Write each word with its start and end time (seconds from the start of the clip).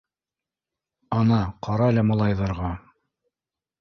Ана, 1.19 1.41
ҡарале 1.67 2.07
малайҙарға. 2.13 2.75